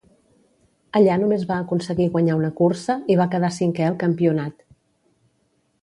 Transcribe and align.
Allà 0.99 1.17
només 1.23 1.43
va 1.51 1.57
aconseguir 1.65 2.09
guanyar 2.15 2.39
una 2.41 2.51
cursa 2.63 2.97
i 3.13 3.19
va 3.21 3.31
quedar 3.35 3.55
cinquè 3.61 3.87
al 3.91 4.01
campionat. 4.07 4.63